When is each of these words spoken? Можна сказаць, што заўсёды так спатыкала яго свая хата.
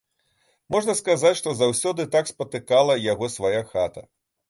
Можна 0.75 0.95
сказаць, 1.01 1.33
што 1.43 1.53
заўсёды 1.59 2.09
так 2.17 2.33
спатыкала 2.33 2.99
яго 3.13 3.33
свая 3.39 3.61
хата. 3.73 4.09